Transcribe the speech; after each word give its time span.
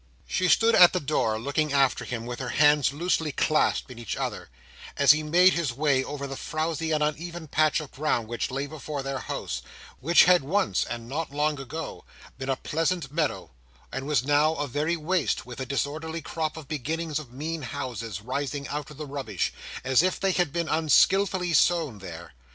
She 0.25 0.47
stood 0.47 0.73
at 0.73 0.93
the 0.93 0.99
door 0.99 1.37
looking 1.37 1.71
after 1.71 2.05
him, 2.05 2.25
with 2.25 2.39
her 2.39 2.49
hands 2.49 2.91
loosely 2.91 3.31
clasped 3.31 3.91
in 3.91 3.99
each 3.99 4.17
other, 4.17 4.49
as 4.97 5.11
he 5.11 5.21
made 5.21 5.53
his 5.53 5.71
way 5.71 6.03
over 6.03 6.25
the 6.25 6.35
frowzy 6.35 6.89
and 6.89 7.03
uneven 7.03 7.47
patch 7.47 7.79
of 7.79 7.91
ground 7.91 8.27
which 8.27 8.49
lay 8.49 8.65
before 8.65 9.03
their 9.03 9.19
house, 9.19 9.61
which 9.99 10.23
had 10.23 10.41
once 10.43 10.85
(and 10.85 11.07
not 11.07 11.29
long 11.29 11.59
ago) 11.59 12.03
been 12.39 12.49
a 12.49 12.55
pleasant 12.55 13.11
meadow, 13.11 13.51
and 13.91 14.07
was 14.07 14.23
now 14.25 14.55
a 14.55 14.65
very 14.67 14.97
waste, 14.97 15.45
with 15.45 15.59
a 15.59 15.67
disorderly 15.67 16.23
crop 16.23 16.57
of 16.57 16.67
beginnings 16.67 17.19
of 17.19 17.31
mean 17.31 17.61
houses, 17.61 18.21
rising 18.23 18.67
out 18.69 18.89
of 18.89 18.97
the 18.97 19.05
rubbish, 19.05 19.53
as 19.83 20.01
if 20.01 20.19
they 20.19 20.31
had 20.31 20.51
been 20.51 20.67
unskilfully 20.67 21.53
sown 21.53 21.99
there. 21.99 22.33